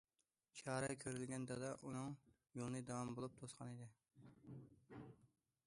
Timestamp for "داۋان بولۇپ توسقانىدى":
2.87-3.91